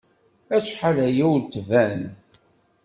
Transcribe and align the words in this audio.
Acḥal 0.55 0.97
aya 1.07 1.23
ur 1.33 1.39
d-tban. 1.41 2.01